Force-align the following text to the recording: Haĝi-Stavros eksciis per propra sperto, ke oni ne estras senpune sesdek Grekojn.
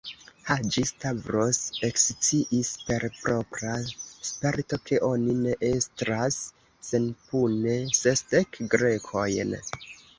Haĝi-Stavros 0.45 1.59
eksciis 1.89 2.71
per 2.87 3.05
propra 3.19 3.75
sperto, 4.31 4.81
ke 4.89 5.01
oni 5.11 5.39
ne 5.45 5.55
estras 5.73 6.43
senpune 6.91 7.79
sesdek 8.03 8.63
Grekojn. 8.77 9.59